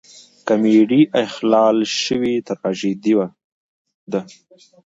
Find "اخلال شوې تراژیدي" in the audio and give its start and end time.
1.23-3.13